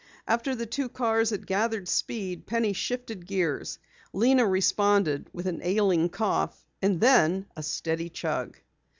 [0.27, 3.77] After the two cars had gathered speed, Penny shifted gears.
[4.13, 8.57] Lena responded with an ailing cough and then a steady chug.